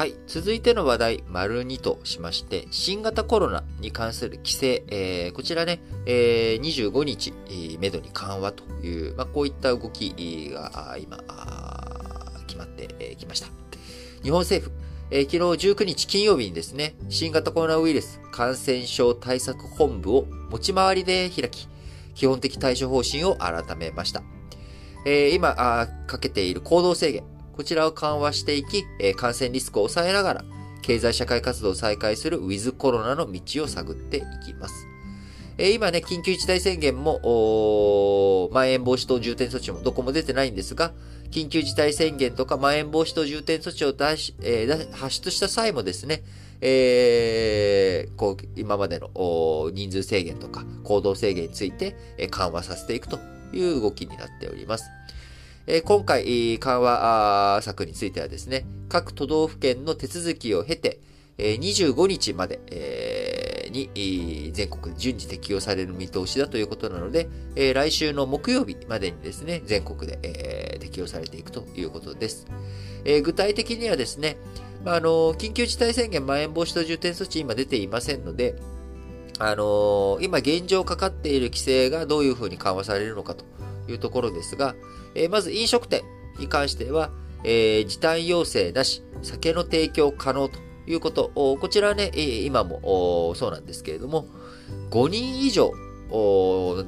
[0.00, 0.14] はい。
[0.26, 7.34] 続いての話題、丸2としまして、新型コロナに関する規制、えー、こちらね、えー、25日、
[7.78, 11.18] めどに緩和という、まあ、こういった動きが今、
[12.46, 13.48] 決まってきました。
[14.22, 14.74] 日本政府、
[15.10, 21.68] えー、昨日19日金曜日にですね、新型コロナウイルス感染症対策本部を持ち回りで開き、
[22.14, 24.22] 基本的対処方針を改めました。
[25.04, 25.54] えー、今
[26.06, 27.24] かけている行動制限、
[27.60, 30.44] こちらを緩和していき、え感染リスクを抑えながら、
[30.80, 34.86] 経済社会活動を再開するウィズコロナの道を探っていきます。
[35.58, 40.94] え今ね、緊急事態宣言も、まん延防止等重点措置もどこも出てないんですが、
[41.30, 46.22] 緊急事態宣言とかまん延防止等重点措置を出し、えー、発出した際もですね、
[46.62, 53.18] えー、こう、今までの人数制限とか行動制限について、え緩和させていくと
[53.52, 54.86] いう動きになっております。
[55.72, 60.98] え今回、緩和策についてはですね、各都道府県の手続きを経て、
[61.38, 72.48] え25日まで、に全国順次適用される見通しだということなので、え来週の木曜日までにですね、全国で、え適用されていくということです。
[73.04, 74.38] え具体的にはですね、
[74.84, 78.56] まあ、の緊急事態宣言、まん延防止等重点措置今出ていませんので、
[79.38, 83.46] あの今現状かかっている規制がどういうふうに緩和されるのかと
[83.90, 84.74] いうところですが、
[85.14, 86.02] えまず飲食店
[86.38, 87.10] に関しては、
[87.44, 91.30] え時短要請なし、酒の提供可能ということ。
[91.34, 94.26] こちらはね、今もそうなんですけれども、
[94.90, 95.72] 5人以上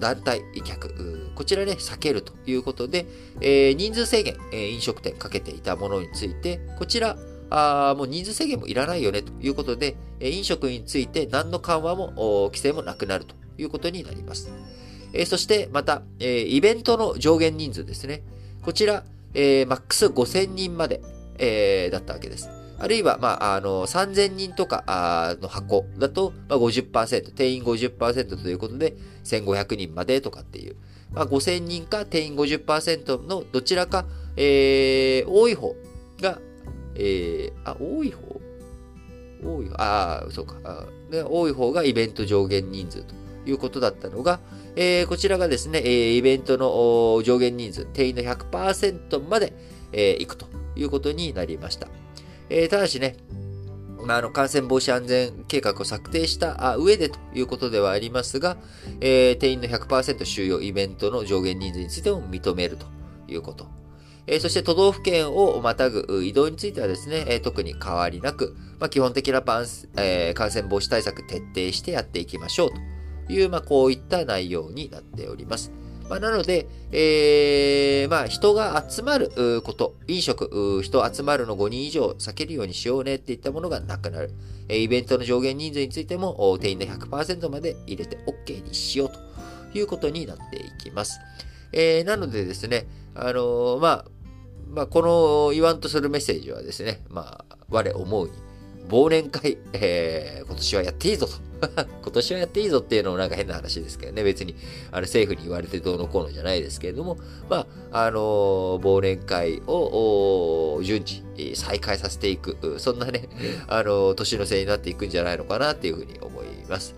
[0.00, 3.06] 団体客、こちらね、避けるということで、
[3.40, 7.16] え人数制限、え飲食店かけていたものについて、こちら、
[7.50, 12.12] あもう人数制限もいらないよねということで、え飲食について何の緩和も、
[12.46, 14.50] 規制もなくなるということになります。
[15.12, 18.22] えそして、また、えイベントの上限人数ですね。
[18.62, 21.00] こちら、えマックス5000人まで、
[21.38, 22.48] えだったわけです。
[22.82, 30.74] あるいは、まあ、あの、3000人とかの箱だと、まあ50%、定員50%ということで、1500人までとかっていう。
[31.12, 35.76] まあ、5000人か定員50%のどちらか、えー、多い方
[36.20, 36.40] が、
[36.96, 38.40] えー、あ、多い方？
[39.44, 40.56] 多い方、ああ、そうか
[41.10, 41.22] で。
[41.22, 43.14] 多い方がイベント上限人数と
[43.46, 44.40] いうことだったのが、
[44.76, 49.52] えー、こちらがですね、えー、イベントの上限人数、定員の100%まで、
[49.92, 51.88] えー、行くということになりました。
[52.48, 53.16] えー、ただしね、
[54.04, 58.56] まあ、あの感染防止安全計画を策定した上でということではありますが、
[59.00, 62.86] えー、定員の100%収容イベントの上限人数についても認めると
[63.28, 63.66] いうこと。
[64.26, 69.66] えー、そして都道府県をまたぐ移動についてはですね、えー、特に変わりなく、まあ、基本的なパン、
[69.96, 72.76] えー、感染防止対策徹底してやっていきましょうと
[73.32, 75.72] いう、まあ、こういった内容になっております。
[76.08, 84.30] まあ、なので、えー、まあ、人が集まること、飲食、人集まるの5人以上避けるようにしようねっていったものがなくなる。
[84.68, 89.10] えイベントの上限人数についても、定員の100%まで入れて OK にしよう
[89.72, 91.18] ということになっていきます。
[91.72, 94.04] えー、なのでですね、あのー、まあ、
[94.68, 98.32] まあ、この言わんとするメッセージはですね、まあ、我思うに、
[98.88, 101.51] 忘年会、えー、今年はやっていいぞと。
[102.02, 104.24] 今年はやっていいぞっていうのもなんか変な話ですけどね。
[104.24, 104.56] 別に、
[104.90, 107.18] あの政府に言われてどうのこうのじゃないですけれども、
[107.48, 111.22] まあ、あのー、忘年会を順次
[111.54, 113.28] 再開させていく、そんなね、
[113.68, 116.94] あのー、年のせいになっていくんじゃないのかなっていうふうに思います。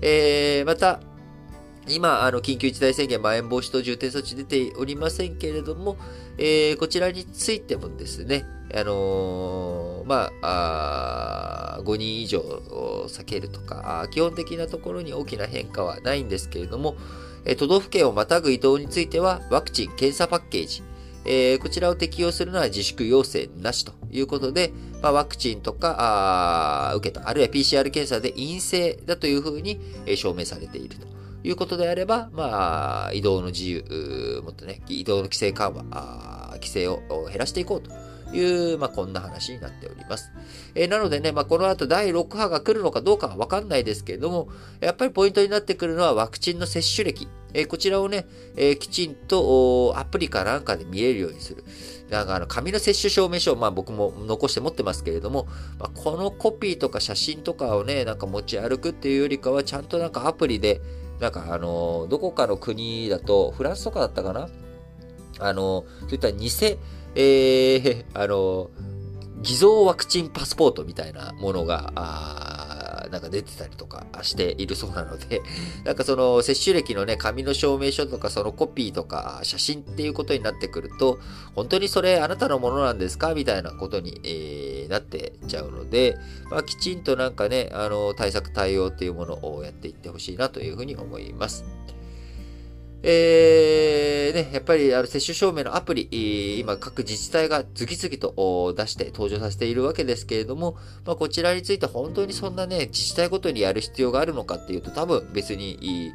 [0.00, 1.00] えー、また、
[1.88, 5.96] 今、あの、緊急事態宣言、まん延防止等重点措置出ておりませんけれども、
[6.38, 16.96] えー、こちらについてもですね、あのー、まあ、あ5人以上を避けるとか、基本的なところに大きな変化はないんですけれども、
[17.44, 20.82] え都道府県をまたぐ移動については、ワクチン・検査パッケージ、
[21.24, 24.72] えー、こちらを適用するのは自粛要請なしということで、
[25.02, 31.12] まあ、ワクチンとかあ受けた、あるいは PCR 検査で陰性だというふうに、え証明されていると。
[31.44, 37.90] いうことであれば、まあ、移動の自由、もっとね、移動の規制緩和、規制を減らしていこうと
[38.32, 40.32] いう、まあ、こんな話になっております。
[40.74, 44.48] えー、なのでね、まあ、この後第6波が来るのかどうかはわかんないですけれども、
[44.80, 47.28] やっぱりポイントになってくるのはワクチンの接種歴。
[47.54, 48.26] えー、こちらをね、
[48.56, 51.64] えー、きちんとアプリかなんかで見えるようにする。
[52.10, 55.46] なんかあの紙の接種証明書、まあ僕も残して持ってますけれども、
[55.78, 60.80] まあ、このコピーとか写真とかをね、なんか持ち歩くっていうよりかは、ちゃんとなんかアプリで、
[61.20, 64.48] なんかあの、どこかの国だと、フランスとかだったかな
[65.42, 66.48] あの、そういった偽、
[67.14, 68.70] えー、あの、
[69.42, 71.92] 偽造ワクチンパスポートみたいなものが、
[73.10, 75.42] なんか出てたりとかしているそうなので、
[75.84, 81.18] なんかその接種歴のね、紙の証明書とかそのコピーとか写真っていうことになってくると、
[81.54, 83.34] 本当にそれあなたのものなんですか？
[83.34, 86.16] みたいなことに、えー、なってちゃうので、
[86.50, 91.64] まあ、きちんとなんかね、あの、対策対応っていうものをやっていってほしいなというふうに思います。
[93.04, 106.12] えー、ね、やっぱりあの接種証明のアプリ、今各自治体が次々と出して登場させているわけですけれども、まあ、こちらについて本当にそんなね、自治体ごとにやる必要があるのかっていうと多分別に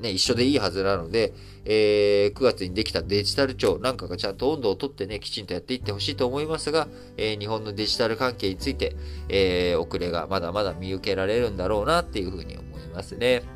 [0.00, 1.32] ね、一緒でいいはずなので、
[1.64, 6.86] えー、9月にできたデジタル庁なんかがちゃんと温度をとってね、きちんとやっていってほしいと思いますが、
[7.16, 8.94] えー、日本のデジタル関係について、
[9.28, 13.55] えー、遅れがまだまだ見受けられるんだろうなっていうふうに思いますね。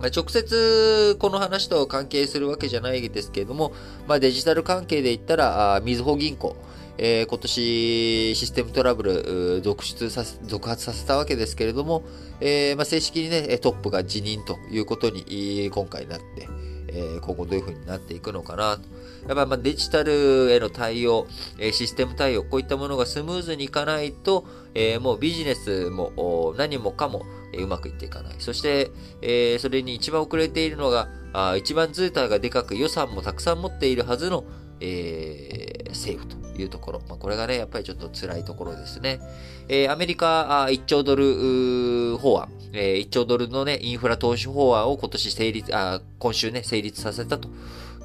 [0.00, 3.72] まあ、直接この話と関係するわけじゃないですけれども、
[4.06, 6.56] まあ、デジタル関係で言ったら、みずほ銀行、
[6.98, 12.02] えー、今年システムトラブル続出させ、続発させたわけですけれども、
[12.40, 16.48] えー、まあ、正式にね、トップが辞任ということに今回なって、
[16.94, 18.82] え今後どういう風になっていくのかなと。
[19.28, 21.26] やっぱまデジタルへの対応、
[21.58, 24.44] えシステム対応、こういったものがスムーズにいかないと、
[24.74, 28.34] えもうビジネスも何もかもえうまくいっていかない。
[28.38, 28.90] そして、
[29.22, 34.44] えそれに一番遅れているのが、あ一番ズーターがでかく予算もたくさん持っているはずの、
[34.80, 37.02] えー、政府というところ。
[37.08, 39.20] まあ、これがね、やっぱりちょっと辛いところですね。
[39.68, 47.48] えー、アメリカ1兆ドル法案、えー、1兆ドルのね、インフラ投資法案を今年成立、あ今週ね、成立させたと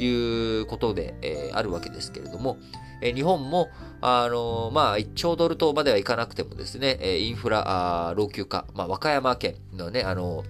[0.01, 2.57] いうことで、えー、あるわけですけれども、
[3.01, 3.69] えー、日本も、
[4.01, 10.44] あのー、まあ、1兆ドルとまではいかなくてもですね、えー、インフラ、あ老朽化、まあ、和歌山県のね、あの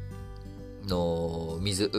[0.87, 1.89] の水、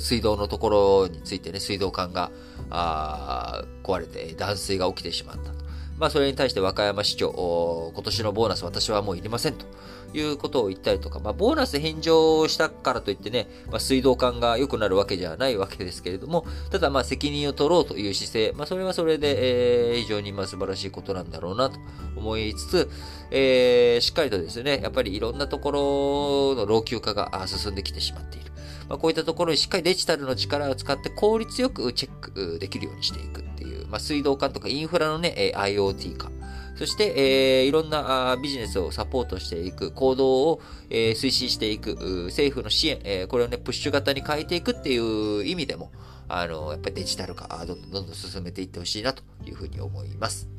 [0.00, 2.30] 水道のところについてね、水道管が
[2.70, 5.58] あ壊れて断水が起きてしまったと。
[5.98, 9.66] まあ、それに対して和歌山市長、今年のボーナス私はもういりませんと
[10.14, 21.80] いうことを言ったりとか、まあ、ボーナス返上したからといってね、まあ、水道管が良くなるわけじゃないわけですけれども、ただまあ責任を取ろうという姿勢、まあ、それはそれで、えー、非常にまあ素晴らしいことなんだろうなと
[22.16, 22.90] 思いつつ、
[23.32, 28.47] えー、しっかりとですね、やっぱりいろんなところの老朽化が進んできてしまっている。
[28.88, 36.30] まあ、こういったところにしっかりデジタルの力を使って効率よくチェックできるようにしていくっていう、まあ、水道管とかインフラのね、IoT 化。
[36.76, 41.96] そして、えー、いろんなビジネスをサポートしていく、行動を、えー、推進していく、
[42.26, 45.90] 政府の支援、えー、これをね、プッシュ型に変えていくっていう意味でも、
[46.28, 50.57] あの、やっぱりデジタル化、どんどんどんどん進めていってほしいなというふうに思います。